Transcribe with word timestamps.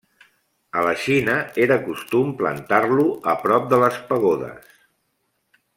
A 0.79 0.85
la 0.85 0.93
Xina 1.01 1.35
era 1.65 1.77
costum 1.89 2.33
plantar-lo 2.41 3.05
a 3.35 3.39
prop 3.45 3.69
de 3.75 3.83
les 3.85 4.01
pagodes. 4.13 4.77